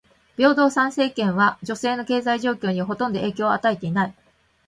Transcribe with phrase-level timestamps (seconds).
[0.35, 4.13] 平等参政権は女性の経済状況にほとんど影響を与えていない。